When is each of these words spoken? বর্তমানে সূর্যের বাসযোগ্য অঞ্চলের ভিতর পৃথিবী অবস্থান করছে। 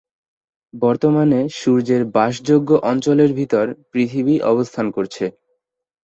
বর্তমানে 0.73 1.39
সূর্যের 1.59 2.03
বাসযোগ্য 2.15 2.69
অঞ্চলের 2.83 3.31
ভিতর 3.39 3.65
পৃথিবী 3.91 4.35
অবস্থান 4.51 4.85
করছে। 4.95 5.25